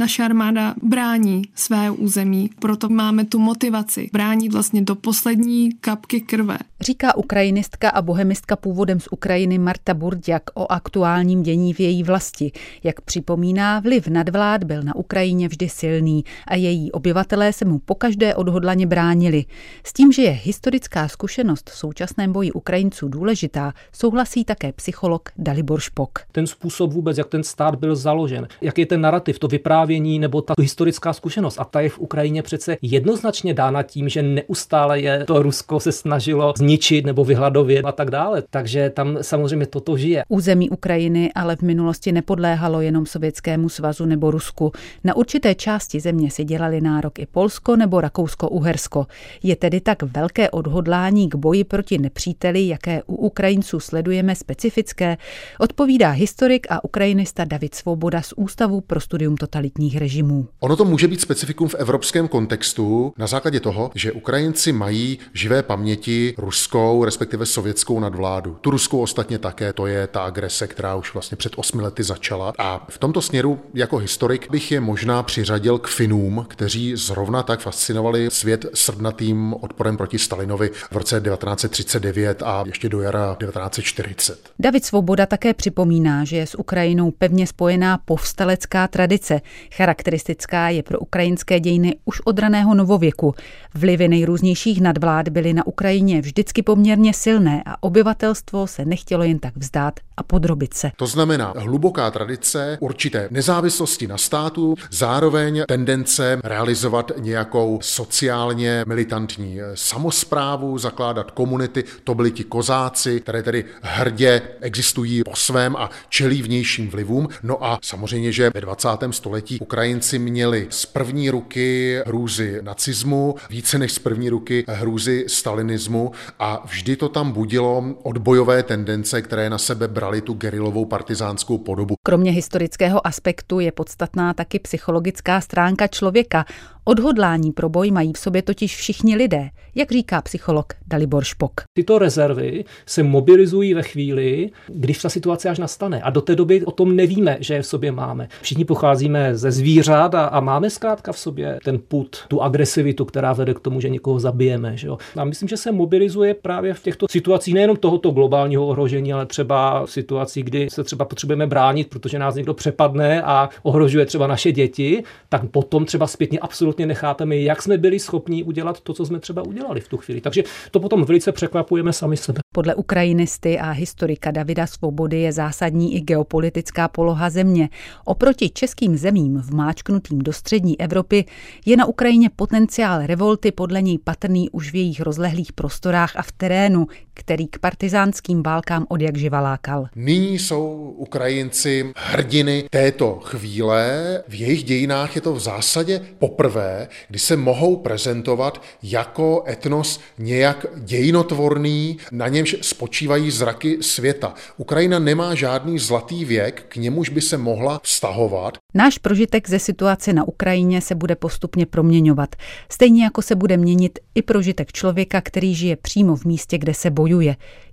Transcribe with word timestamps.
naše 0.00 0.22
armáda 0.22 0.74
brání 0.82 1.42
své 1.54 1.90
území, 1.90 2.50
proto 2.58 2.88
máme 2.88 3.24
tu 3.24 3.38
motivaci 3.38 4.10
bránit 4.12 4.52
vlastně 4.52 4.82
do 4.82 4.94
poslední 4.94 5.72
kapky 5.72 6.20
krve. 6.20 6.58
Říká 6.80 7.16
ukrajinistka 7.16 7.90
a 7.90 8.02
bohemistka 8.02 8.56
původem 8.56 9.00
z 9.00 9.08
Ukrajiny 9.10 9.58
Marta 9.58 9.94
Burdiak 9.94 10.42
o 10.54 10.72
aktuálním 10.72 11.42
dění 11.42 11.74
v 11.74 11.80
její 11.80 12.02
vlasti. 12.02 12.52
Jak 12.82 13.00
připomíná, 13.00 13.80
vliv 13.80 14.06
nadvlád 14.06 14.64
byl 14.64 14.82
na 14.82 14.96
Ukrajině 14.96 15.48
vždy 15.48 15.68
silný 15.68 16.24
a 16.46 16.56
její 16.56 16.92
obyvatelé 16.92 17.52
se 17.52 17.64
mu 17.64 17.78
pokaždé 17.78 18.34
odhodlaně 18.34 18.86
bránili. 18.86 19.44
S 19.84 19.92
tím, 19.92 20.12
že 20.12 20.22
je 20.22 20.30
historická 20.30 21.08
zkušenost 21.08 21.70
v 21.70 21.76
současném 21.76 22.32
boji 22.32 22.52
Ukrajinců 22.52 23.08
důležitá, 23.08 23.72
souhlasí 23.92 24.44
také 24.44 24.72
psycholog 24.72 25.28
Dalibor 25.38 25.80
Špok. 25.80 26.18
Ten 26.32 26.46
způsob 26.46 26.92
vůbec, 26.92 27.18
jak 27.18 27.28
ten 27.28 27.42
stát 27.42 27.74
byl 27.74 27.96
založen, 27.96 28.48
jak 28.60 28.78
je 28.78 28.86
ten 28.86 29.00
narrativ, 29.00 29.38
to 29.38 29.48
vyprávění 29.90 30.18
nebo 30.18 30.42
ta 30.42 30.54
historická 30.60 31.12
zkušenost. 31.12 31.60
A 31.60 31.64
ta 31.64 31.80
je 31.80 31.88
v 31.88 31.98
Ukrajině 31.98 32.42
přece 32.42 32.76
jednoznačně 32.82 33.54
dána 33.54 33.82
tím, 33.82 34.08
že 34.08 34.22
neustále 34.22 35.00
je 35.00 35.24
to 35.24 35.42
Rusko 35.42 35.80
se 35.80 35.92
snažilo 35.92 36.54
zničit 36.56 37.06
nebo 37.06 37.24
vyhladovět 37.24 37.84
a 37.84 37.92
tak 37.92 38.10
dále. 38.10 38.42
Takže 38.50 38.90
tam 38.90 39.18
samozřejmě 39.20 39.66
toto 39.66 39.96
žije. 39.96 40.24
Území 40.28 40.70
Ukrajiny 40.70 41.32
ale 41.34 41.56
v 41.56 41.62
minulosti 41.62 42.12
nepodléhalo 42.12 42.80
jenom 42.80 43.06
Sovětskému 43.06 43.68
svazu 43.68 44.06
nebo 44.06 44.30
Rusku. 44.30 44.72
Na 45.04 45.16
určité 45.16 45.54
části 45.54 46.00
země 46.00 46.30
si 46.30 46.44
dělali 46.44 46.80
nárok 46.80 47.18
i 47.18 47.26
Polsko 47.26 47.76
nebo 47.76 48.00
Rakousko-Uhersko. 48.00 49.06
Je 49.42 49.56
tedy 49.56 49.80
tak 49.80 50.02
velké 50.02 50.50
odhodlání 50.50 51.28
k 51.28 51.34
boji 51.34 51.64
proti 51.64 51.98
nepříteli, 51.98 52.68
jaké 52.68 53.02
u 53.06 53.14
Ukrajinců 53.14 53.80
sledujeme 53.80 54.34
specifické, 54.34 55.16
odpovídá 55.58 56.10
historik 56.10 56.66
a 56.70 56.84
ukrajinista 56.84 57.44
David 57.44 57.74
Svoboda 57.74 58.22
z 58.22 58.32
Ústavu 58.36 58.80
pro 58.80 59.00
studium 59.00 59.36
totalitních 59.80 59.96
režimů. 59.96 60.48
Ono 60.60 60.76
to 60.76 60.84
může 60.84 61.08
být 61.08 61.20
specifikum 61.20 61.68
v 61.68 61.74
evropském 61.74 62.28
kontextu 62.28 63.12
na 63.18 63.26
základě 63.26 63.60
toho, 63.60 63.90
že 63.94 64.12
Ukrajinci 64.12 64.72
mají 64.72 65.18
živé 65.34 65.62
paměti 65.62 66.34
ruskou, 66.38 67.04
respektive 67.04 67.46
sovětskou 67.46 68.00
nadvládu. 68.00 68.56
Tu 68.60 68.70
ruskou 68.70 69.00
ostatně 69.00 69.38
také, 69.38 69.72
to 69.72 69.86
je 69.86 70.06
ta 70.06 70.24
agrese, 70.24 70.66
která 70.66 70.94
už 70.94 71.14
vlastně 71.14 71.36
před 71.36 71.52
osmi 71.56 71.82
lety 71.82 72.02
začala. 72.02 72.52
A 72.58 72.86
v 72.90 72.98
tomto 72.98 73.22
směru 73.22 73.58
jako 73.74 73.96
historik 73.96 74.50
bych 74.50 74.72
je 74.72 74.80
možná 74.80 75.22
přiřadil 75.22 75.78
k 75.78 75.88
Finům, 75.88 76.46
kteří 76.48 76.96
zrovna 76.96 77.42
tak 77.42 77.60
fascinovali 77.60 78.30
svět 78.30 78.66
srdnatým 78.74 79.54
odporem 79.60 79.96
proti 79.96 80.18
Stalinovi 80.18 80.70
v 80.90 80.96
roce 80.96 81.20
1939 81.20 82.42
a 82.42 82.64
ještě 82.66 82.88
do 82.88 83.00
jara 83.00 83.36
1940. 83.40 84.50
David 84.58 84.84
Svoboda 84.84 85.26
také 85.26 85.54
připomíná, 85.54 86.24
že 86.24 86.36
je 86.36 86.46
s 86.46 86.58
Ukrajinou 86.58 87.10
pevně 87.10 87.46
spojená 87.46 87.98
povstalecká 88.04 88.88
tradice. 88.88 89.40
Charakteristická 89.74 90.68
je 90.68 90.82
pro 90.82 90.98
ukrajinské 90.98 91.60
dějiny 91.60 91.96
už 92.04 92.20
od 92.20 92.38
raného 92.38 92.74
novověku. 92.74 93.34
Vlivy 93.74 94.08
nejrůznějších 94.08 94.80
nadvlád 94.80 95.28
byly 95.28 95.52
na 95.52 95.66
Ukrajině 95.66 96.20
vždycky 96.20 96.62
poměrně 96.62 97.14
silné 97.14 97.62
a 97.66 97.82
obyvatelstvo 97.82 98.66
se 98.66 98.84
nechtělo 98.84 99.24
jen 99.24 99.38
tak 99.38 99.56
vzdát 99.56 100.00
a 100.16 100.22
podrobit 100.22 100.74
se. 100.74 100.90
To 100.96 101.06
znamená 101.06 101.54
hluboká 101.56 102.10
tradice 102.10 102.78
určité 102.80 103.28
nezávislosti 103.30 104.06
na 104.06 104.18
státu, 104.18 104.74
zároveň 104.90 105.62
tendence 105.68 106.40
realizovat 106.44 107.12
nějakou 107.18 107.78
sociálně 107.82 108.84
militantní 108.86 109.58
samozprávu, 109.74 110.78
zakládat 110.78 111.30
komunity, 111.30 111.84
to 112.04 112.14
byli 112.14 112.30
ti 112.30 112.44
kozáci, 112.44 113.20
které 113.20 113.42
tedy 113.42 113.64
hrdě 113.82 114.42
existují 114.60 115.22
po 115.24 115.36
svém 115.36 115.76
a 115.76 115.90
čelí 116.08 116.42
vnějším 116.42 116.90
vlivům. 116.90 117.28
No 117.42 117.64
a 117.64 117.78
samozřejmě, 117.82 118.32
že 118.32 118.50
ve 118.54 118.60
20. 118.60 118.88
století 119.10 119.49
Ukrajinci 119.60 120.18
měli 120.18 120.66
z 120.70 120.86
první 120.86 121.30
ruky 121.30 121.98
hrůzy 122.06 122.58
nacismu, 122.62 123.34
více 123.50 123.78
než 123.78 123.92
z 123.92 123.98
první 123.98 124.28
ruky 124.28 124.64
hrůzy 124.68 125.24
stalinismu 125.28 126.12
a 126.38 126.62
vždy 126.66 126.96
to 126.96 127.08
tam 127.08 127.32
budilo 127.32 127.84
odbojové 128.02 128.62
tendence, 128.62 129.22
které 129.22 129.50
na 129.50 129.58
sebe 129.58 129.88
brali 129.88 130.20
tu 130.20 130.34
gerilovou 130.34 130.84
partizánskou 130.84 131.58
podobu. 131.58 131.94
Kromě 132.02 132.30
historického 132.30 133.06
aspektu 133.06 133.60
je 133.60 133.72
podstatná 133.72 134.34
taky 134.34 134.58
psychologická 134.58 135.40
stránka 135.40 135.86
člověka. 135.86 136.44
Odhodlání 136.90 137.52
pro 137.52 137.68
boj 137.68 137.90
mají 137.90 138.12
v 138.12 138.18
sobě 138.18 138.42
totiž 138.42 138.76
všichni 138.76 139.16
lidé, 139.16 139.48
jak 139.74 139.92
říká 139.92 140.22
psycholog 140.22 140.72
Dalibor 140.86 141.24
Špok. 141.24 141.52
Tyto 141.72 141.98
rezervy 141.98 142.64
se 142.86 143.02
mobilizují 143.02 143.74
ve 143.74 143.82
chvíli, 143.82 144.50
když 144.68 144.98
ta 144.98 145.08
situace 145.08 145.48
až 145.48 145.58
nastane. 145.58 146.02
A 146.02 146.10
do 146.10 146.20
té 146.20 146.36
doby 146.36 146.64
o 146.64 146.70
tom 146.70 146.96
nevíme, 146.96 147.36
že 147.40 147.54
je 147.54 147.62
v 147.62 147.66
sobě 147.66 147.92
máme. 147.92 148.28
Všichni 148.42 148.64
pocházíme 148.64 149.36
ze 149.36 149.50
zvířat 149.50 150.14
a, 150.14 150.26
a 150.26 150.40
máme 150.40 150.70
zkrátka 150.70 151.12
v 151.12 151.18
sobě 151.18 151.58
ten 151.64 151.78
put, 151.88 152.16
tu 152.28 152.42
agresivitu, 152.42 153.04
která 153.04 153.32
vede 153.32 153.54
k 153.54 153.60
tomu, 153.60 153.80
že 153.80 153.88
někoho 153.88 154.20
zabijeme. 154.20 154.76
Že 154.76 154.86
jo? 154.86 154.98
A 155.16 155.24
myslím, 155.24 155.48
že 155.48 155.56
se 155.56 155.72
mobilizuje 155.72 156.34
právě 156.34 156.74
v 156.74 156.82
těchto 156.82 157.06
situacích 157.10 157.54
nejenom 157.54 157.76
tohoto 157.76 158.10
globálního 158.10 158.66
ohrožení, 158.66 159.12
ale 159.12 159.26
třeba 159.26 159.86
v 159.86 159.90
situací, 159.90 160.42
kdy 160.42 160.68
se 160.70 160.84
třeba 160.84 161.04
potřebujeme 161.04 161.46
bránit, 161.46 161.88
protože 161.88 162.18
nás 162.18 162.34
někdo 162.34 162.54
přepadne 162.54 163.22
a 163.22 163.48
ohrožuje 163.62 164.06
třeba 164.06 164.26
naše 164.26 164.52
děti, 164.52 165.02
tak 165.28 165.50
potom 165.50 165.84
třeba 165.84 166.06
zpětně 166.06 166.38
absolutně 166.38 166.79
nechápeme, 166.86 167.36
jak 167.36 167.62
jsme 167.62 167.78
byli 167.78 167.98
schopni 167.98 168.42
udělat 168.42 168.80
to, 168.80 168.94
co 168.94 169.06
jsme 169.06 169.20
třeba 169.20 169.42
udělali 169.42 169.80
v 169.80 169.88
tu 169.88 169.96
chvíli. 169.96 170.20
Takže 170.20 170.42
to 170.70 170.80
potom 170.80 171.04
velice 171.04 171.32
překvapujeme 171.32 171.92
sami 171.92 172.16
sebe. 172.16 172.40
Podle 172.54 172.74
ukrajinisty 172.74 173.58
a 173.58 173.70
historika 173.70 174.30
Davida 174.30 174.66
Svobody 174.66 175.20
je 175.20 175.32
zásadní 175.32 175.94
i 175.96 176.00
geopolitická 176.00 176.88
poloha 176.88 177.30
země. 177.30 177.68
Oproti 178.04 178.50
českým 178.50 178.96
zemím 178.96 179.38
vmáčknutým 179.38 180.18
do 180.18 180.32
střední 180.32 180.80
Evropy 180.80 181.24
je 181.66 181.76
na 181.76 181.86
Ukrajině 181.86 182.30
potenciál 182.36 183.06
revolty 183.06 183.52
podle 183.52 183.82
něj 183.82 183.98
patrný 183.98 184.50
už 184.50 184.72
v 184.72 184.74
jejich 184.74 185.00
rozlehlých 185.00 185.52
prostorách 185.52 186.16
a 186.16 186.22
v 186.22 186.32
terénu, 186.32 186.86
který 187.20 187.46
k 187.46 187.58
partizánským 187.58 188.42
válkám 188.42 188.86
od 188.88 189.00
jak 189.00 189.16
živa 189.16 189.40
lákal. 189.40 189.86
Nyní 189.96 190.38
jsou 190.38 190.94
Ukrajinci 190.96 191.92
hrdiny 191.96 192.64
této 192.70 193.20
chvíle. 193.22 194.22
V 194.28 194.34
jejich 194.40 194.64
dějinách 194.64 195.14
je 195.14 195.20
to 195.20 195.32
v 195.32 195.40
zásadě 195.40 196.00
poprvé, 196.18 196.88
kdy 197.08 197.18
se 197.18 197.36
mohou 197.36 197.76
prezentovat 197.76 198.62
jako 198.82 199.44
etnos 199.48 200.00
nějak 200.18 200.66
dějinotvorný, 200.76 201.98
na 202.12 202.28
němž 202.28 202.56
spočívají 202.60 203.30
zraky 203.30 203.78
světa. 203.80 204.34
Ukrajina 204.56 204.98
nemá 204.98 205.34
žádný 205.34 205.78
zlatý 205.78 206.24
věk, 206.24 206.64
k 206.68 206.76
němuž 206.76 207.08
by 207.08 207.20
se 207.20 207.36
mohla 207.38 207.80
vztahovat. 207.82 208.58
Náš 208.74 208.98
prožitek 208.98 209.48
ze 209.48 209.58
situace 209.58 210.12
na 210.12 210.28
Ukrajině 210.28 210.80
se 210.80 210.94
bude 210.94 211.16
postupně 211.16 211.66
proměňovat. 211.66 212.36
Stejně 212.68 213.04
jako 213.04 213.22
se 213.22 213.34
bude 213.34 213.56
měnit 213.56 213.98
i 214.14 214.22
prožitek 214.22 214.72
člověka, 214.72 215.20
který 215.20 215.54
žije 215.54 215.76
přímo 215.76 216.16
v 216.16 216.24
místě, 216.24 216.58
kde 216.58 216.74
se 216.74 216.90
bojuje. 216.90 217.09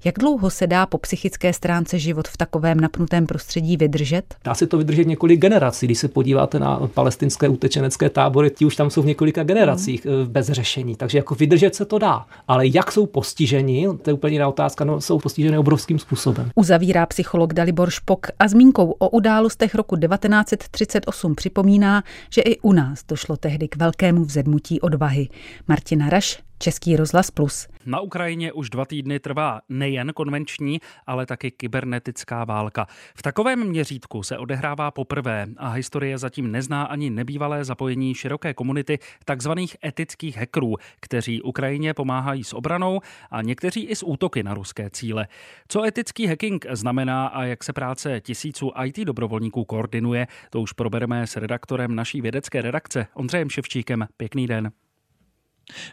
Jak 0.06 0.20
dlouho 0.20 0.50
se 0.50 0.68
dá 0.68 0.86
po 0.86 0.98
psychické 0.98 1.54
stránce 1.54 2.00
život 2.00 2.28
v 2.28 2.38
takovém 2.38 2.80
napnutém 2.80 3.28
prostředí 3.28 3.78
vydržet? 3.78 4.36
Dá 4.44 4.56
se 4.56 4.68
to 4.68 4.78
vydržet 4.78 5.08
několik 5.08 5.40
generací. 5.40 5.86
Když 5.86 6.00
se 6.00 6.08
podíváte 6.08 6.60
na 6.60 6.80
palestinské 6.94 7.50
utečenecké 7.50 8.10
tábory, 8.10 8.50
ti 8.50 8.66
už 8.66 8.76
tam 8.76 8.90
jsou 8.90 9.02
v 9.02 9.06
několika 9.06 9.44
generacích 9.44 10.06
mm. 10.06 10.32
bez 10.32 10.48
řešení. 10.48 10.96
Takže 10.96 11.18
jako 11.18 11.36
vydržet 11.36 11.76
se 11.76 11.86
to 11.86 11.98
dá. 11.98 12.26
Ale 12.48 12.68
jak 12.68 12.92
jsou 12.92 13.06
postiženi, 13.06 13.88
to 14.02 14.10
je 14.10 14.14
úplně 14.14 14.34
jiná 14.34 14.48
otázka, 14.48 14.86
no, 14.86 15.02
jsou 15.02 15.20
postiženi 15.20 15.58
obrovským 15.58 16.00
způsobem. 16.00 16.52
Uzavírá 16.56 17.06
psycholog 17.06 17.54
Dalibor 17.54 17.90
Špok 17.90 18.28
a 18.40 18.48
zmínkou 18.48 18.92
o 18.92 19.10
událostech 19.10 19.76
roku 19.76 19.96
1938 19.96 21.36
připomíná, 21.36 22.04
že 22.30 22.42
i 22.42 22.60
u 22.60 22.74
nás 22.74 23.04
došlo 23.08 23.38
tehdy 23.38 23.68
k 23.68 23.76
velkému 23.76 24.26
vzedmutí 24.26 24.82
odvahy. 24.82 25.28
Martina 25.68 26.10
Raš, 26.10 26.47
Český 26.60 26.96
rozhlas 26.96 27.32
Plus. 27.32 27.68
Na 27.86 28.00
Ukrajině 28.00 28.52
už 28.52 28.70
dva 28.70 28.86
týdny 28.86 29.20
trvá 29.20 29.62
nejen 29.70 30.14
konvenční, 30.14 30.82
ale 31.08 31.26
taky 31.26 31.52
kybernetická 31.52 32.44
válka. 32.44 32.88
V 33.16 33.22
takovém 33.22 33.68
měřítku 33.68 34.24
se 34.24 34.38
odehrává 34.38 34.92
poprvé 34.92 35.48
a 35.58 35.70
historie 35.70 36.18
zatím 36.18 36.52
nezná 36.52 36.84
ani 36.84 37.10
nebývalé 37.10 37.66
zapojení 37.66 38.16
široké 38.16 38.54
komunity 38.54 39.00
takzvaných 39.26 39.78
etických 39.86 40.38
hackerů, 40.38 40.76
kteří 41.02 41.42
Ukrajině 41.42 41.94
pomáhají 41.94 42.44
s 42.44 42.54
obranou 42.54 43.02
a 43.32 43.42
někteří 43.42 43.84
i 43.84 43.96
s 43.96 44.04
útoky 44.06 44.44
na 44.44 44.54
ruské 44.54 44.90
cíle. 44.90 45.28
Co 45.68 45.84
etický 45.84 46.28
hacking 46.28 46.66
znamená 46.72 47.28
a 47.28 47.44
jak 47.44 47.64
se 47.64 47.74
práce 47.74 48.22
tisíců 48.22 48.72
IT 48.86 48.98
dobrovolníků 48.98 49.66
koordinuje, 49.66 50.28
to 50.50 50.62
už 50.62 50.74
probereme 50.74 51.28
s 51.28 51.36
redaktorem 51.36 51.96
naší 51.96 52.22
vědecké 52.22 52.62
redakce 52.62 53.08
Ondřejem 53.14 53.50
Ševčíkem. 53.50 54.08
Pěkný 54.18 54.48
den. 54.48 54.72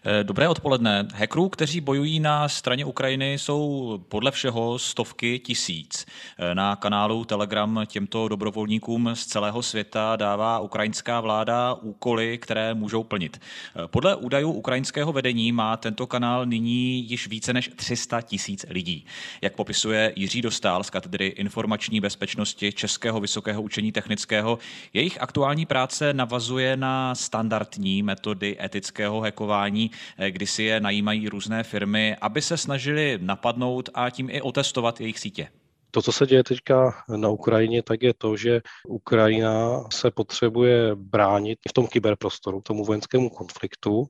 Eh, 0.05 0.25
dobré 0.25 0.49
odpoledne. 0.49 1.09
Hackerů, 1.15 1.49
kteří 1.49 1.81
bojují 1.81 2.21
na 2.21 2.49
straně 2.49 2.85
Ukrajiny, 2.85 3.33
jsou 3.33 3.99
podle 4.09 4.31
všeho 4.31 4.79
stovky 4.79 5.39
tisíc. 5.39 6.07
Eh, 6.39 6.55
na 6.55 6.77
kanálu 6.77 7.25
Telegram 7.25 7.81
těmto 7.87 8.29
dobrovolníkům 8.29 9.11
z 9.15 9.27
celého 9.27 9.63
světa 9.63 10.17
dává 10.17 10.59
ukrajinská 10.59 11.21
vláda 11.21 11.75
úkoly, 11.75 12.39
které 12.39 12.75
můžou 12.75 13.05
plnit. 13.05 13.41
Eh, 13.41 13.89
podle 13.89 14.17
údajů 14.17 14.51
ukrajinského 14.51 15.13
vedení 15.13 15.53
má 15.53 15.77
tento 15.77 16.07
kanál 16.07 16.47
nyní 16.47 17.11
již 17.11 17.29
více 17.29 17.53
než 17.53 17.71
300 17.77 18.21
tisíc 18.21 18.67
lidí. 18.71 19.07
Jak 19.43 19.55
popisuje 19.57 20.13
Jiří 20.17 20.43
Dostál 20.43 20.85
z 20.85 20.91
katedry 20.91 21.27
informační 21.27 22.01
bezpečnosti 22.01 22.73
Českého 22.73 23.21
vysokého 23.21 23.63
učení 23.63 23.93
technického, 23.93 24.59
jejich 24.93 25.23
aktuální 25.23 25.67
práce 25.67 26.15
navazuje 26.15 26.77
na 26.77 27.15
standardní 27.15 28.03
metody 28.03 28.57
etického 28.61 29.21
hackování 29.21 29.64
testování, 29.65 29.91
eh, 30.19 30.31
kdy 30.31 30.47
si 30.47 30.63
je 30.63 30.81
najímají 30.81 31.29
různé 31.29 31.63
firmy, 31.63 32.17
aby 32.21 32.43
se 32.43 32.57
snažili 32.57 33.19
napadnout 33.23 33.89
a 33.95 34.11
tím 34.11 34.31
i 34.31 34.43
otestovat 34.43 35.01
jejich 35.01 35.19
sítě. 35.19 35.49
To, 35.91 36.03
co 36.03 36.13
se 36.13 36.27
děje 36.27 36.45
teďka 36.45 37.05
na 37.17 37.29
Ukrajině, 37.29 37.83
tak 37.83 38.03
je 38.03 38.15
to, 38.15 38.37
že 38.37 38.61
Ukrajina 38.89 39.85
se 39.93 40.11
potřebuje 40.11 40.95
bránit 40.95 41.59
v 41.69 41.73
tom 41.73 41.87
kyberprostoru, 41.87 42.61
tomu 42.61 42.85
vojenskému 42.85 43.31
konfliktu. 43.31 44.07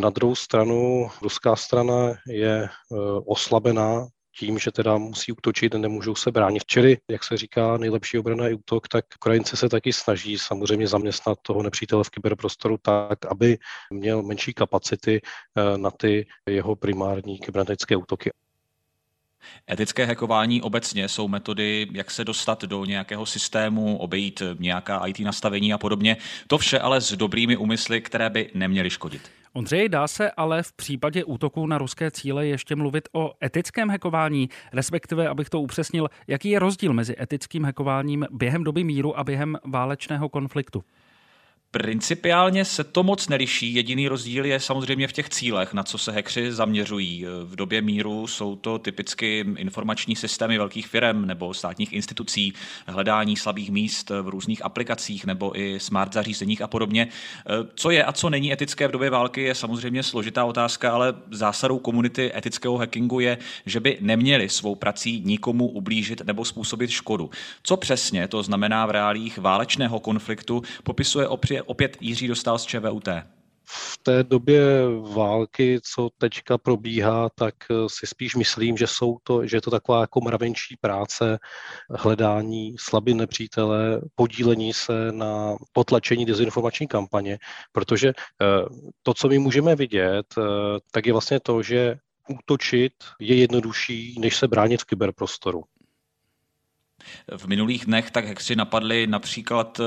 Na 0.00 0.10
druhou 0.10 0.34
stranu 0.34 1.08
ruská 1.22 1.56
strana 1.56 2.16
je 2.26 2.64
eh, 2.64 2.96
oslabená 3.26 4.08
tím, 4.38 4.58
že 4.58 4.72
teda 4.72 4.98
musí 4.98 5.32
útočit, 5.32 5.74
nemůžou 5.74 6.14
se 6.14 6.30
bránit. 6.30 6.64
Čili, 6.66 6.98
jak 7.10 7.24
se 7.24 7.36
říká, 7.36 7.76
nejlepší 7.76 8.18
obrana 8.18 8.46
je 8.46 8.54
útok, 8.54 8.88
tak 8.88 9.04
Ukrajinci 9.16 9.56
se 9.56 9.68
taky 9.68 9.92
snaží 9.92 10.38
samozřejmě 10.38 10.88
zaměstnat 10.88 11.38
toho 11.42 11.62
nepřítele 11.62 12.04
v 12.04 12.10
kyberprostoru 12.10 12.76
tak, 12.82 13.26
aby 13.26 13.58
měl 13.90 14.22
menší 14.22 14.54
kapacity 14.54 15.20
eh, 15.22 15.78
na 15.78 15.90
ty 15.90 16.26
jeho 16.48 16.76
primární 16.76 17.38
kybernetické 17.38 17.96
útoky. 17.96 18.30
Etické 19.70 20.04
hackování 20.04 20.62
obecně 20.62 21.08
jsou 21.08 21.28
metody, 21.28 21.86
jak 21.92 22.10
se 22.10 22.24
dostat 22.24 22.64
do 22.64 22.84
nějakého 22.84 23.26
systému, 23.26 23.98
obejít 23.98 24.42
nějaká 24.58 25.06
IT 25.06 25.20
nastavení 25.20 25.72
a 25.72 25.78
podobně. 25.78 26.16
To 26.46 26.58
vše 26.58 26.78
ale 26.78 27.00
s 27.00 27.12
dobrými 27.12 27.56
úmysly, 27.56 28.00
které 28.00 28.30
by 28.30 28.50
neměly 28.54 28.90
škodit. 28.90 29.37
Ondřej, 29.52 29.88
dá 29.88 30.08
se 30.08 30.30
ale 30.30 30.62
v 30.62 30.72
případě 30.72 31.24
útoků 31.24 31.66
na 31.66 31.78
ruské 31.78 32.10
cíle 32.10 32.46
ještě 32.46 32.76
mluvit 32.76 33.08
o 33.12 33.32
etickém 33.44 33.88
hackování, 33.88 34.48
respektive, 34.72 35.28
abych 35.28 35.50
to 35.50 35.60
upřesnil, 35.60 36.08
jaký 36.26 36.48
je 36.48 36.58
rozdíl 36.58 36.92
mezi 36.92 37.16
etickým 37.20 37.64
hackováním 37.64 38.26
během 38.30 38.64
doby 38.64 38.84
míru 38.84 39.18
a 39.18 39.24
během 39.24 39.58
válečného 39.64 40.28
konfliktu? 40.28 40.84
Principiálně 41.70 42.64
se 42.64 42.84
to 42.84 43.02
moc 43.02 43.28
neliší. 43.28 43.74
Jediný 43.74 44.08
rozdíl 44.08 44.44
je 44.44 44.60
samozřejmě 44.60 45.08
v 45.08 45.12
těch 45.12 45.28
cílech, 45.28 45.72
na 45.72 45.82
co 45.82 45.98
se 45.98 46.12
hekři 46.12 46.52
zaměřují. 46.52 47.26
V 47.44 47.56
době 47.56 47.82
míru 47.82 48.26
jsou 48.26 48.56
to 48.56 48.78
typicky 48.78 49.44
informační 49.56 50.16
systémy 50.16 50.58
velkých 50.58 50.86
firm 50.86 51.26
nebo 51.26 51.54
státních 51.54 51.92
institucí, 51.92 52.52
hledání 52.86 53.36
slabých 53.36 53.70
míst 53.70 54.10
v 54.22 54.28
různých 54.28 54.64
aplikacích 54.64 55.26
nebo 55.26 55.60
i 55.60 55.80
smart 55.80 56.12
zařízeních 56.12 56.62
a 56.62 56.66
podobně. 56.66 57.08
Co 57.74 57.90
je 57.90 58.04
a 58.04 58.12
co 58.12 58.30
není 58.30 58.52
etické 58.52 58.88
v 58.88 58.90
době 58.90 59.10
války 59.10 59.42
je 59.42 59.54
samozřejmě 59.54 60.02
složitá 60.02 60.44
otázka, 60.44 60.92
ale 60.92 61.14
zásadou 61.30 61.78
komunity 61.78 62.32
etického 62.36 62.78
hackingu 62.78 63.20
je, 63.20 63.38
že 63.66 63.80
by 63.80 63.98
neměli 64.00 64.48
svou 64.48 64.74
prací 64.74 65.22
nikomu 65.24 65.66
ublížit 65.66 66.20
nebo 66.20 66.44
způsobit 66.44 66.90
škodu. 66.90 67.30
Co 67.62 67.76
přesně 67.76 68.28
to 68.28 68.42
znamená 68.42 68.86
v 68.86 68.90
reálích 68.90 69.38
válečného 69.38 70.00
konfliktu, 70.00 70.62
popisuje 70.82 71.28
opři 71.28 71.57
opět 71.62 71.96
Jiří 72.00 72.28
dostal 72.28 72.58
z 72.58 72.64
ČVUT. 72.64 73.08
V 73.70 73.98
té 74.02 74.22
době 74.22 74.62
války, 75.14 75.80
co 75.82 76.10
teďka 76.18 76.58
probíhá, 76.58 77.28
tak 77.34 77.54
eh, 77.70 77.74
si 77.86 78.06
spíš 78.06 78.34
myslím, 78.34 78.76
že, 78.76 78.86
jsou 78.86 79.18
to, 79.22 79.46
že 79.46 79.56
je 79.56 79.60
to 79.60 79.70
taková 79.70 80.00
jako 80.00 80.20
mravenčí 80.20 80.76
práce, 80.80 81.38
hledání 81.90 82.76
slabin 82.78 83.16
nepřítele, 83.16 84.00
podílení 84.14 84.72
se 84.72 85.12
na 85.12 85.56
potlačení 85.72 86.26
dezinformační 86.26 86.86
kampaně, 86.88 87.38
protože 87.72 88.08
eh, 88.08 88.14
to, 89.02 89.14
co 89.14 89.28
my 89.28 89.38
můžeme 89.38 89.76
vidět, 89.76 90.26
eh, 90.38 90.42
tak 90.90 91.06
je 91.06 91.12
vlastně 91.12 91.40
to, 91.40 91.62
že 91.62 91.98
útočit 92.28 92.92
je 93.20 93.36
jednodušší, 93.36 94.16
než 94.20 94.36
se 94.36 94.48
bránit 94.48 94.82
v 94.82 94.84
kyberprostoru. 94.84 95.64
V 97.36 97.46
minulých 97.46 97.84
dnech 97.84 98.10
tak 98.10 98.24
hekři 98.24 98.56
napadli 98.56 99.06
například 99.06 99.80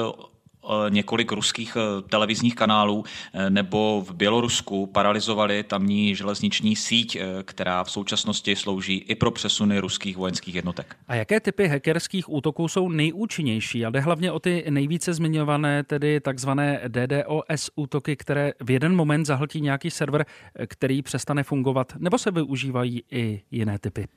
několik 0.90 1.32
ruských 1.32 1.78
eh, 1.78 2.02
televizních 2.10 2.56
kanálů 2.56 3.04
eh, 3.34 3.50
nebo 3.50 4.04
v 4.08 4.14
Bělorusku 4.14 4.86
paralizovali 4.86 5.64
tamní 5.64 6.16
železniční 6.16 6.76
síť, 6.76 7.18
která 7.44 7.84
v 7.84 7.92
současnosti 7.92 8.56
slouží 8.56 8.98
i 8.98 9.16
pro 9.16 9.32
přesuny 9.32 9.80
ruských 9.80 10.18
vojenských 10.18 10.56
jednotek. 10.56 10.96
A 11.08 11.16
jaké 11.16 11.40
typy 11.40 11.68
hackerských 11.68 12.32
útoků 12.32 12.68
jsou 12.68 12.90
nejúčinnější? 12.90 13.86
A 13.86 13.90
jde 13.90 14.00
hlavně 14.00 14.32
o 14.32 14.40
ty 14.40 14.66
nejvíce 14.70 15.14
zmiňované, 15.14 15.84
tedy 15.84 16.20
takzvané 16.20 16.82
DDoS 16.88 17.70
útoky, 17.76 18.16
které 18.16 18.54
v 18.64 18.72
jeden 18.72 18.96
moment 18.96 19.26
zahltí 19.26 19.62
nějaký 19.62 19.92
server, 19.92 20.26
který 20.68 21.02
přestane 21.02 21.44
fungovat, 21.44 21.94
nebo 21.98 22.18
se 22.18 22.32
využívají 22.32 23.04
i 23.12 23.42
jiné 23.52 23.80
typy? 23.80 24.08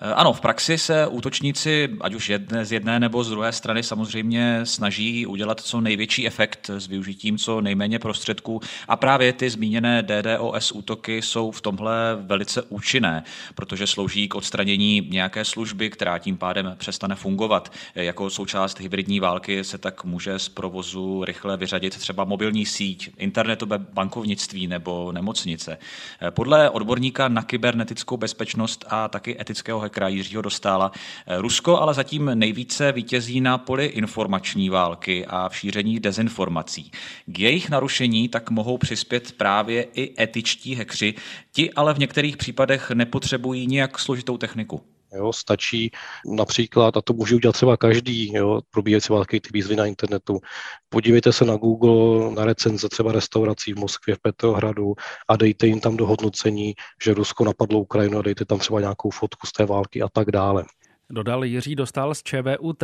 Eh, 0.00 0.14
ano, 0.14 0.32
v 0.32 0.40
praxi 0.40 0.78
se 0.78 1.06
útočníci, 1.06 1.88
ať 2.00 2.14
už 2.14 2.28
jedné, 2.28 2.64
z 2.64 2.72
jedné 2.72 3.00
nebo 3.00 3.24
z 3.24 3.30
druhé 3.30 3.52
strany, 3.52 3.82
samozřejmě 3.82 4.60
snaží 4.64 5.26
udělat 5.26 5.60
co 5.60 5.80
největší 5.80 6.26
efekt 6.26 6.70
s 6.70 6.86
využitím 6.86 7.38
co 7.38 7.60
nejméně 7.60 7.98
prostředků 7.98 8.60
a 8.88 8.96
právě 8.96 9.32
ty 9.32 9.50
zmíněné 9.50 10.02
DDoS 10.02 10.72
útoky 10.72 11.22
jsou 11.22 11.50
v 11.50 11.60
tomhle 11.60 12.18
velice 12.20 12.62
účinné, 12.62 13.24
protože 13.54 13.86
slouží 13.86 14.28
k 14.28 14.34
odstranění 14.34 15.08
nějaké 15.10 15.44
služby, 15.44 15.90
která 15.90 16.18
tím 16.18 16.36
pádem 16.36 16.74
přestane 16.78 17.14
fungovat. 17.14 17.72
Eh, 17.94 18.04
jako 18.04 18.30
součást 18.30 18.80
hybridní 18.80 19.20
války 19.20 19.64
se 19.64 19.78
tak 19.78 20.04
může 20.04 20.38
z 20.38 20.48
provozu 20.48 21.24
rychle 21.24 21.56
vyřadit 21.56 21.98
třeba 21.98 22.24
mobilní 22.24 22.66
síť, 22.66 23.10
internetové 23.16 23.78
bankovnictví 23.78 24.66
nebo 24.66 25.12
nemocnice. 25.12 25.78
Eh, 26.22 26.30
podle 26.30 26.70
odborníka 26.70 27.28
na 27.28 27.42
kybernetickou 27.42 28.16
bezpečnost 28.16 28.84
a 28.88 29.08
taky 29.08 29.40
etického 29.40 29.85
hackera 29.86 30.08
Jiřího 30.08 30.42
Dostála. 30.42 30.92
Rusko 31.38 31.80
ale 31.80 31.94
zatím 31.94 32.30
nejvíce 32.34 32.92
vítězí 32.92 33.40
na 33.40 33.58
poli 33.58 33.86
informační 33.86 34.70
války 34.70 35.26
a 35.26 35.48
v 35.48 35.56
šíření 35.56 36.00
dezinformací. 36.00 36.90
K 37.26 37.38
jejich 37.38 37.70
narušení 37.70 38.28
tak 38.28 38.50
mohou 38.50 38.78
přispět 38.78 39.32
právě 39.32 39.82
i 39.94 40.22
etičtí 40.22 40.74
hekři, 40.74 41.14
ti 41.52 41.72
ale 41.72 41.94
v 41.94 41.98
některých 41.98 42.36
případech 42.36 42.90
nepotřebují 42.90 43.66
nějak 43.66 43.98
složitou 43.98 44.36
techniku. 44.36 44.95
Jo, 45.14 45.32
stačí 45.32 45.90
například, 46.26 46.96
a 46.96 47.00
to 47.00 47.12
může 47.12 47.34
udělat 47.34 47.52
třeba 47.52 47.76
každý, 47.76 48.32
jo, 48.32 48.60
probíhající 48.70 49.12
války 49.12 49.40
ty 49.40 49.48
výzvy 49.52 49.76
na 49.76 49.86
internetu. 49.86 50.40
Podívejte 50.88 51.32
se 51.32 51.44
na 51.44 51.56
Google, 51.56 52.30
na 52.34 52.44
recenze 52.44 52.88
třeba 52.88 53.12
restaurací 53.12 53.72
v 53.72 53.78
Moskvě, 53.78 54.16
v 54.16 54.18
Petrohradu 54.18 54.94
a 55.28 55.36
dejte 55.36 55.66
jim 55.66 55.80
tam 55.80 55.96
do 55.96 56.06
hodnocení, 56.06 56.74
že 57.04 57.14
Rusko 57.14 57.44
napadlo 57.44 57.80
Ukrajinu 57.80 58.18
a 58.18 58.22
dejte 58.22 58.44
tam 58.44 58.58
třeba 58.58 58.80
nějakou 58.80 59.10
fotku 59.10 59.46
z 59.46 59.52
té 59.52 59.66
války 59.66 60.02
a 60.02 60.08
tak 60.08 60.30
dále. 60.30 60.64
Dodal 61.10 61.44
Jiří 61.44 61.74
Dostal 61.74 62.14
z 62.14 62.22
ČVUT. 62.22 62.82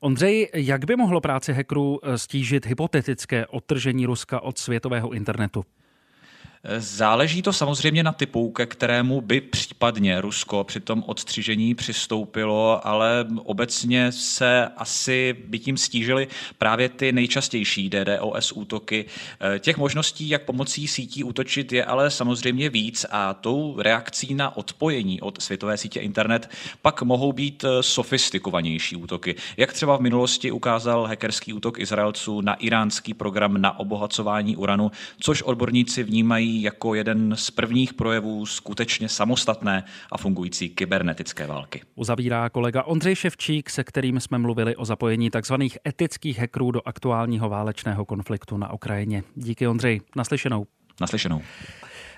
Ondřej, 0.00 0.48
jak 0.54 0.84
by 0.84 0.96
mohlo 0.96 1.20
práci 1.20 1.52
hackerů 1.52 1.98
stížit 2.16 2.66
hypotetické 2.66 3.46
odtržení 3.46 4.06
Ruska 4.06 4.40
od 4.40 4.58
světového 4.58 5.12
internetu? 5.12 5.64
Záleží 6.78 7.42
to 7.42 7.52
samozřejmě 7.52 8.02
na 8.02 8.12
typu, 8.12 8.50
ke 8.50 8.66
kterému 8.66 9.20
by 9.20 9.40
případně 9.40 10.20
Rusko 10.20 10.64
při 10.64 10.80
tom 10.80 11.04
odstřižení 11.06 11.74
přistoupilo, 11.74 12.86
ale 12.86 13.26
obecně 13.44 14.12
se 14.12 14.68
asi 14.76 15.36
by 15.46 15.58
tím 15.58 15.76
stížily 15.76 16.28
právě 16.58 16.88
ty 16.88 17.12
nejčastější 17.12 17.90
DDoS 17.90 18.52
útoky. 18.52 19.04
Těch 19.58 19.76
možností, 19.76 20.28
jak 20.28 20.42
pomocí 20.42 20.88
sítí 20.88 21.24
útočit, 21.24 21.72
je 21.72 21.84
ale 21.84 22.10
samozřejmě 22.10 22.70
víc 22.70 23.06
a 23.10 23.34
tou 23.34 23.76
reakcí 23.78 24.34
na 24.34 24.56
odpojení 24.56 25.20
od 25.20 25.42
světové 25.42 25.76
sítě 25.76 26.00
internet 26.00 26.50
pak 26.82 27.02
mohou 27.02 27.32
být 27.32 27.64
sofistikovanější 27.80 28.96
útoky. 28.96 29.34
Jak 29.56 29.72
třeba 29.72 29.96
v 29.96 30.00
minulosti 30.00 30.50
ukázal 30.50 31.06
hackerský 31.06 31.52
útok 31.52 31.78
Izraelců 31.78 32.40
na 32.40 32.54
iránský 32.54 33.14
program 33.14 33.60
na 33.60 33.78
obohacování 33.78 34.56
uranu, 34.56 34.90
což 35.20 35.42
odborníci 35.42 36.02
vnímají 36.02 36.51
jako 36.60 36.94
jeden 36.94 37.36
z 37.36 37.50
prvních 37.50 37.94
projevů 37.94 38.46
skutečně 38.46 39.08
samostatné 39.08 39.84
a 40.12 40.18
fungující 40.18 40.68
kybernetické 40.68 41.46
války. 41.46 41.82
Uzavírá 41.94 42.48
kolega 42.48 42.82
Ondřej 42.82 43.16
Ševčík, 43.16 43.70
se 43.70 43.84
kterým 43.84 44.20
jsme 44.20 44.38
mluvili 44.38 44.76
o 44.76 44.84
zapojení 44.84 45.30
tzv. 45.30 45.54
etických 45.88 46.38
hackerů 46.38 46.70
do 46.70 46.80
aktuálního 46.84 47.48
válečného 47.48 48.04
konfliktu 48.04 48.56
na 48.56 48.72
Ukrajině. 48.72 49.22
Díky 49.34 49.66
Ondřej, 49.66 50.00
naslyšenou. 50.16 50.66
Naslyšenou. 51.00 51.42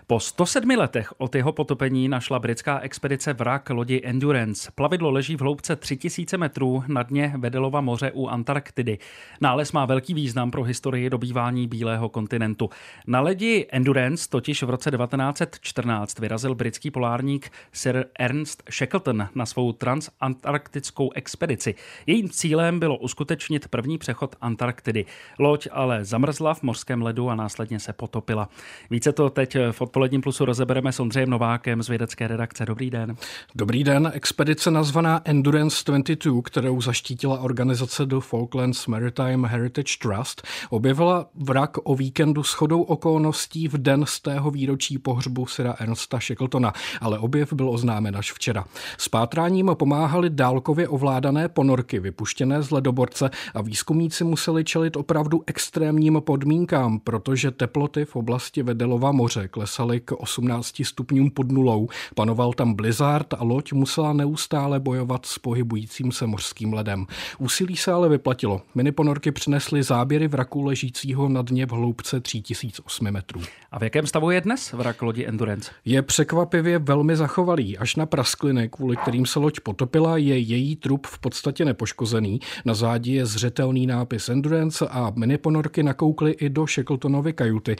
Po 0.07 0.21
107 0.21 0.71
letech 0.77 1.13
od 1.19 1.35
jeho 1.35 1.53
potopení 1.53 2.09
našla 2.09 2.39
britská 2.39 2.79
expedice 2.79 3.33
vrak 3.33 3.71
lodi 3.71 4.01
Endurance. 4.05 4.71
Plavidlo 4.75 5.11
leží 5.11 5.37
v 5.37 5.41
hloubce 5.41 5.77
3000 5.77 6.39
metrů 6.39 6.85
na 6.87 7.03
dně 7.03 7.35
Vedelova 7.37 7.81
moře 7.81 8.11
u 8.15 8.29
Antarktidy. 8.29 8.99
Nález 9.41 9.73
má 9.73 9.87
velký 9.87 10.15
význam 10.15 10.51
pro 10.51 10.63
historii 10.63 11.11
dobývání 11.11 11.69
bílého 11.69 12.09
kontinentu. 12.09 12.71
Na 13.07 13.21
ledi 13.21 13.67
Endurance 13.71 14.29
totiž 14.31 14.63
v 14.63 14.71
roce 14.71 14.91
1914 14.91 16.19
vyrazil 16.19 16.55
britský 16.55 16.91
polárník 16.91 17.51
Sir 17.73 18.05
Ernst 18.19 18.63
Shackleton 18.73 19.29
na 19.35 19.47
svou 19.47 19.73
transantarktickou 19.73 21.11
expedici. 21.15 21.75
Jejím 22.07 22.29
cílem 22.29 22.81
bylo 22.81 22.97
uskutečnit 22.97 23.69
první 23.69 23.99
přechod 23.99 24.37
Antarktidy. 24.41 25.05
Loď 25.39 25.69
ale 25.73 26.05
zamrzla 26.05 26.55
v 26.55 26.63
mořském 26.63 27.03
ledu 27.03 27.31
a 27.31 27.35
následně 27.35 27.81
se 27.81 27.93
potopila. 27.93 28.49
Více 28.91 29.13
to 29.13 29.31
teď 29.31 29.57
v 29.71 29.81
odpoledním 29.95 30.21
plusu 30.21 30.45
rozebereme 30.45 30.93
s 30.93 31.01
Ondřejem 31.01 31.31
Novákem 31.31 31.83
z 31.83 31.89
vědecké 31.89 32.29
redakce. 32.29 32.67
Dobrý 32.67 32.91
den. 32.91 33.17
Dobrý 33.55 33.85
den. 33.85 34.11
Expedice 34.15 34.71
nazvaná 34.71 35.21
Endurance 35.25 35.83
22, 35.87 36.43
kterou 36.43 36.81
zaštítila 36.81 37.41
organizace 37.41 38.07
do 38.07 38.21
Falklands 38.21 38.87
Maritime 38.87 39.49
Heritage 39.49 39.97
Trust, 40.03 40.43
objevila 40.71 41.27
vrak 41.35 41.77
o 41.85 41.95
víkendu 41.95 42.43
s 42.43 42.53
chodou 42.53 42.83
okolností 42.83 43.69
v 43.69 43.79
den 43.79 44.05
z 44.07 44.21
tého 44.21 44.51
výročí 44.51 44.99
pohřbu 44.99 45.47
Sira 45.47 45.75
Ernsta 45.79 46.19
Shackletona, 46.21 46.73
ale 47.01 47.19
objev 47.19 47.53
byl 47.53 47.71
oznámen 47.71 48.17
až 48.17 48.33
včera. 48.33 48.65
S 48.99 49.09
pátráním 49.09 49.71
pomáhali 49.75 50.31
dálkově 50.31 50.89
ovládané 50.89 51.49
ponorky 51.49 52.01
vypuštěné 52.01 52.63
z 52.63 52.71
ledoborce 52.71 53.31
a 53.55 53.63
výzkumníci 53.63 54.25
museli 54.25 54.65
čelit 54.65 54.97
opravdu 54.97 55.43
extrémním 55.47 56.23
podmínkám, 56.25 56.99
protože 56.99 57.51
teploty 57.51 58.05
v 58.05 58.17
oblasti 58.17 58.63
Vedelova 58.63 59.13
moře 59.13 59.49
klesaly 59.49 59.84
k 60.01 60.13
18 60.13 60.83
stupňům 60.85 61.31
pod 61.31 61.53
nulou. 61.53 61.89
Panoval 62.15 62.53
tam 62.53 62.75
blizzard 62.75 63.35
a 63.35 63.45
loď 63.45 63.73
musela 63.73 64.13
neustále 64.13 64.81
bojovat 64.81 65.27
s 65.27 65.39
pohybujícím 65.39 66.13
se 66.13 66.27
mořským 66.27 66.73
ledem. 66.73 67.07
Úsilí 67.39 67.77
se 67.77 67.93
ale 67.93 68.09
vyplatilo. 68.09 68.63
Miniponorky 68.75 69.33
přinesly 69.33 69.83
záběry 69.83 70.29
vraku 70.29 70.63
ležícího 70.63 71.29
na 71.29 71.43
dně 71.43 71.67
v 71.67 71.71
hloubce 71.71 72.21
3008 72.21 73.11
metrů. 73.11 73.41
A 73.73 73.79
v 73.79 73.83
jakém 73.83 74.07
stavu 74.07 74.31
je 74.31 74.41
dnes 74.41 74.73
vrak 74.73 75.03
lodi 75.03 75.27
Endurance? 75.27 75.71
Je 75.85 76.03
překvapivě 76.03 76.79
velmi 76.79 77.17
zachovalý. 77.17 77.79
Až 77.79 77.97
na 77.97 78.07
praskliny, 78.07 78.69
kvůli 78.69 78.97
kterým 78.97 79.27
se 79.27 79.39
loď 79.39 79.61
potopila, 79.61 80.17
je 80.17 80.39
její 80.39 80.77
trup 80.77 81.07
v 81.07 81.19
podstatě 81.19 81.65
nepoškozený. 81.65 82.41
Na 82.65 82.75
zádi 82.75 83.13
je 83.13 83.27
zřetelný 83.27 83.87
nápis 83.87 84.29
Endurance 84.29 84.89
a 84.89 85.13
miniponorky 85.17 85.83
nakoukly 85.83 86.31
i 86.31 86.49
do 86.49 86.67
Shackletonovy 86.67 87.33
kajuty. 87.33 87.77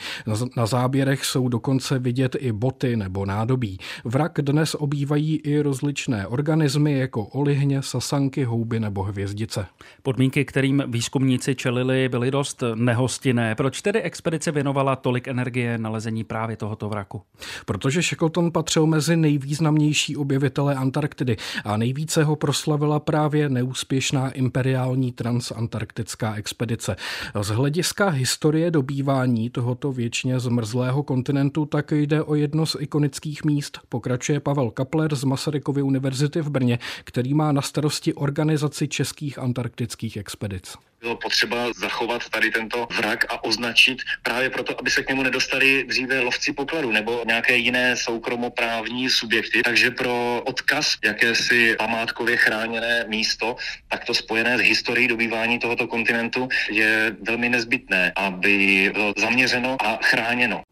Na 0.57 0.67
záběrech 0.67 1.25
jsou 1.25 1.49
dokonce 1.49 1.94
vidět 1.99 2.37
i 2.39 2.53
boty 2.53 2.97
nebo 2.97 3.27
nádobí. 3.27 3.79
Vrak 4.05 4.33
dnes 4.43 4.75
obývají 4.75 5.37
i 5.37 5.61
rozličné 5.61 6.27
organismy 6.27 6.99
jako 6.99 7.25
olihně, 7.25 7.83
sasanky, 7.83 8.45
houby 8.45 8.81
nebo 8.81 9.03
hvězdice. 9.03 9.67
Podmínky, 10.03 10.45
kterým 10.45 10.83
výzkumníci 10.87 11.55
čelili, 11.55 12.09
byly 12.09 12.31
dost 12.31 12.63
nehostinné. 12.75 13.55
Proč 13.55 13.83
tedy 13.83 14.03
expedice 14.03 14.53
věnovala 14.53 14.97
tolik 14.97 15.29
energie 15.29 15.79
nalezení 15.79 16.25
právě 16.25 16.57
tohoto 16.57 16.89
vraku? 16.89 17.23
Protože 17.67 18.03
Shackleton 18.03 18.53
patřil 18.53 18.87
mezi 18.87 19.17
nejvýznamnější 19.17 20.17
objevitele 20.17 20.75
Antarktidy 20.75 21.37
a 21.65 21.77
nejvíce 21.77 22.25
ho 22.25 22.37
proslavila 22.37 23.01
právě 23.01 23.49
neúspěšná 23.49 24.31
imperiální 24.31 25.13
transantarktická 25.13 26.35
expedice. 26.35 26.97
Z 27.41 27.49
hlediska 27.49 28.09
historie 28.09 28.71
dobývání 28.71 29.51
tohoto 29.51 29.93
věčně 29.93 30.41
zmrzlého 30.41 31.03
kontinentu 31.03 31.67
tak 31.67 31.84
jde 31.93 32.23
o 32.23 32.35
jedno 32.35 32.67
z 32.67 32.77
ikonických 32.81 33.45
míst, 33.45 33.79
pokračuje 33.89 34.41
Pavel 34.41 34.71
Kapler 34.71 35.15
z 35.15 35.25
Masarykovy 35.25 35.83
univerzity 35.83 36.41
v 36.41 36.51
Brně, 36.51 36.79
který 37.05 37.35
má 37.35 37.53
na 37.53 37.63
starosti 37.63 38.15
organizaci 38.15 38.89
českých 38.89 39.39
antarktických 39.39 40.17
expedic 40.17 40.77
bylo 41.05 41.17
potřeba 41.17 41.73
zachovat 41.77 42.29
tady 42.29 42.51
tento 42.51 42.89
vrak 42.97 43.25
a 43.29 43.45
označit 43.45 43.99
právě 44.23 44.51
proto, 44.51 44.81
aby 44.81 44.91
se 44.91 45.03
k 45.03 45.09
němu 45.09 45.23
nedostali 45.23 45.85
dříve 45.85 46.21
lovci 46.21 46.53
pokladu 46.53 46.93
nebo 46.93 47.23
nějaké 47.27 47.57
jiné 47.57 47.97
soukromoprávní 47.97 49.11
subjekty. 49.11 49.63
Takže 49.63 49.91
pro 49.91 50.43
odkaz 50.47 50.97
jakési 51.05 51.77
památkově 51.79 52.37
chráněné 52.37 53.05
místo, 53.09 53.57
takto 53.89 54.15
spojené 54.15 54.59
s 54.59 54.61
historií 54.61 55.09
dobývání 55.09 55.59
tohoto 55.59 55.87
kontinentu, 55.87 56.49
je 56.71 57.17
velmi 57.21 57.49
nezbytné, 57.49 58.13
aby 58.17 58.91
bylo 58.95 59.15
zaměřeno 59.17 59.77
a 59.81 59.99
chráněno. 60.03 60.63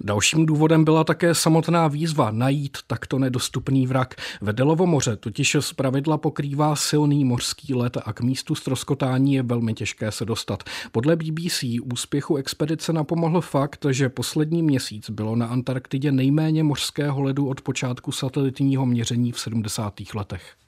Dalším 0.00 0.46
důvodem 0.46 0.84
byla 0.84 1.04
také 1.04 1.34
samotná 1.34 1.88
výzva 1.88 2.30
najít 2.30 2.78
takto 2.86 3.18
nedostupný 3.18 3.86
vrak. 3.86 4.14
Vedelovo 4.40 4.86
moře 4.86 5.16
totiž 5.16 5.56
z 5.60 5.72
pravidla 5.72 6.18
pokrývá 6.18 6.76
silný 6.76 7.24
mořský 7.24 7.74
let 7.74 7.96
a 8.04 8.12
k 8.12 8.20
místu 8.20 8.54
stroskotání 8.54 9.34
je 9.34 9.42
velmi 9.42 9.74
těžké 9.74 10.12
se 10.12 10.24
dostat. 10.24 10.62
Podle 10.92 11.16
BBC 11.16 11.64
úspěchu 11.92 12.36
expedice 12.36 12.92
napomohl 12.92 13.40
fakt, 13.40 13.86
že 13.90 14.08
poslední 14.08 14.62
měsíc 14.62 15.10
bylo 15.10 15.36
na 15.36 15.46
Antarktidě 15.46 16.12
nejméně 16.12 16.62
mořského 16.62 17.22
ledu 17.22 17.48
od 17.48 17.60
počátku 17.60 18.12
satelitního 18.12 18.86
měření 18.86 19.32
v 19.32 19.40
70. 19.40 19.94
letech. 20.14 20.63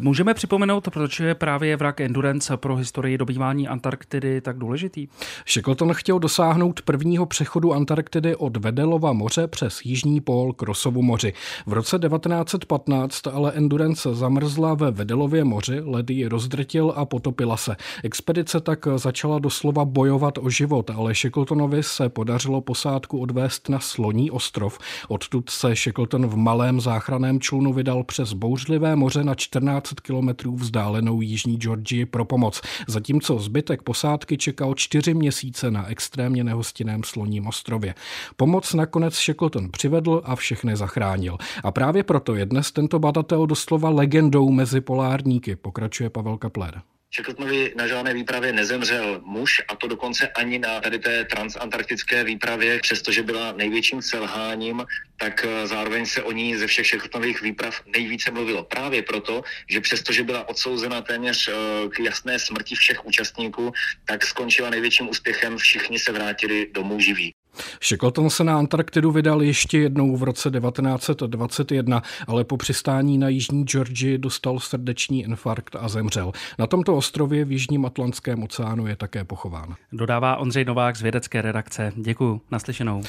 Můžeme 0.00 0.34
připomenout, 0.34 0.88
proč 0.92 1.20
je 1.20 1.34
právě 1.34 1.76
vrak 1.76 2.00
Endurance 2.00 2.56
pro 2.56 2.76
historii 2.76 3.18
dobývání 3.18 3.68
Antarktidy 3.68 4.40
tak 4.40 4.58
důležitý? 4.58 5.08
Shackleton 5.48 5.94
chtěl 5.94 6.18
dosáhnout 6.18 6.82
prvního 6.82 7.26
přechodu 7.26 7.72
Antarktidy 7.72 8.36
od 8.36 8.56
Vedelova 8.56 9.12
moře 9.12 9.46
přes 9.46 9.80
Jižní 9.84 10.20
pól 10.20 10.52
k 10.52 10.62
Rosovu 10.62 11.02
moři. 11.02 11.32
V 11.66 11.72
roce 11.72 11.98
1915 11.98 13.26
ale 13.26 13.52
Endurance 13.52 14.14
zamrzla 14.14 14.74
ve 14.74 14.90
Vedelově 14.90 15.44
moři, 15.44 15.80
ledy 15.84 16.14
ji 16.14 16.26
rozdrtil 16.26 16.92
a 16.96 17.04
potopila 17.04 17.56
se. 17.56 17.76
Expedice 18.04 18.60
tak 18.60 18.88
začala 18.96 19.38
doslova 19.38 19.84
bojovat 19.84 20.38
o 20.38 20.50
život, 20.50 20.90
ale 20.90 21.14
Shackletonovi 21.14 21.82
se 21.82 22.08
podařilo 22.08 22.60
posádku 22.60 23.18
odvést 23.18 23.68
na 23.68 23.80
Sloní 23.80 24.30
ostrov. 24.30 24.78
Odtud 25.08 25.50
se 25.50 25.74
Shackleton 25.74 26.26
v 26.26 26.36
malém 26.36 26.80
záchranném 26.80 27.40
člunu 27.40 27.72
vydal 27.72 28.04
přes 28.04 28.32
bouřlivé 28.32 28.96
moře 28.96 29.24
na 29.24 29.34
14 29.34 29.59
kilometrů 30.00 30.56
vzdálenou 30.56 31.20
Jižní 31.20 31.56
Georgii 31.56 32.06
pro 32.06 32.24
pomoc, 32.24 32.60
zatímco 32.88 33.38
zbytek 33.38 33.82
posádky 33.82 34.38
čekal 34.38 34.74
čtyři 34.74 35.14
měsíce 35.14 35.70
na 35.70 35.86
extrémně 35.86 36.44
nehostinném 36.44 37.04
sloním 37.04 37.46
ostrově. 37.46 37.94
Pomoc 38.36 38.74
nakonec 38.74 39.14
Shackleton 39.14 39.70
přivedl 39.70 40.22
a 40.24 40.36
všechny 40.36 40.76
zachránil. 40.76 41.38
A 41.64 41.70
právě 41.70 42.02
proto 42.02 42.34
je 42.34 42.46
dnes 42.46 42.72
tento 42.72 42.98
badatel 42.98 43.46
doslova 43.46 43.90
legendou 43.90 44.50
mezi 44.50 44.80
polárníky, 44.80 45.56
pokračuje 45.56 46.10
Pavel 46.10 46.38
Kapler. 46.38 46.82
Shacklettonovi 47.14 47.72
na 47.76 47.86
žádné 47.86 48.14
výpravě 48.14 48.52
nezemřel 48.52 49.20
muž, 49.24 49.62
a 49.68 49.76
to 49.76 49.86
dokonce 49.86 50.28
ani 50.28 50.58
na 50.58 50.80
tady 50.80 50.98
té 50.98 51.24
transantarktické 51.24 52.24
výpravě, 52.24 52.78
přestože 52.78 53.22
byla 53.22 53.52
největším 53.52 54.02
selháním, 54.02 54.86
tak 55.16 55.44
eh, 55.44 55.66
zároveň 55.66 56.06
se 56.06 56.22
o 56.22 56.32
ní 56.32 56.56
ze 56.56 56.66
všech 56.66 56.86
Shacklettonových 56.86 57.42
výprav 57.42 57.82
nejvíce 57.86 58.30
mluvilo. 58.30 58.64
Právě 58.64 59.02
proto, 59.02 59.42
že 59.68 59.80
přestože 59.80 60.22
byla 60.22 60.48
odsouzena 60.48 61.02
téměř 61.02 61.48
eh, 61.48 61.52
k 61.88 61.98
jasné 61.98 62.38
smrti 62.38 62.74
všech 62.74 63.04
účastníků, 63.06 63.72
tak 64.04 64.24
skončila 64.24 64.70
největším 64.70 65.08
úspěchem, 65.08 65.58
všichni 65.58 65.98
se 65.98 66.12
vrátili 66.12 66.70
domů 66.72 67.00
živí. 67.00 67.34
Shackleton 67.82 68.30
se 68.30 68.44
na 68.44 68.58
Antarktidu 68.58 69.10
vydal 69.10 69.42
ještě 69.42 69.78
jednou 69.78 70.16
v 70.16 70.22
roce 70.22 70.50
1921, 70.50 72.02
ale 72.26 72.44
po 72.44 72.56
přistání 72.56 73.18
na 73.18 73.28
jižní 73.28 73.64
Georgii 73.64 74.18
dostal 74.18 74.60
srdeční 74.60 75.22
infarkt 75.22 75.76
a 75.76 75.88
zemřel. 75.88 76.32
Na 76.58 76.66
tomto 76.66 76.96
ostrově 76.96 77.44
v 77.44 77.52
Jižním 77.52 77.86
Atlantském 77.86 78.42
oceánu 78.42 78.86
je 78.86 78.96
také 78.96 79.24
pochován. 79.24 79.74
Dodává 79.92 80.36
Ondřej 80.36 80.64
Novák 80.64 80.96
z 80.96 81.02
vědecké 81.02 81.42
redakce. 81.42 81.92
Děkuji, 81.96 82.40
naslyšenou. 82.50 83.02